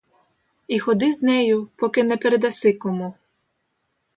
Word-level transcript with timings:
І 0.67 0.79
ходи 0.79 1.13
з 1.13 1.21
нею, 1.23 1.69
поки 1.75 2.03
не 2.03 2.17
передаси 2.17 2.73
кому. 2.73 3.13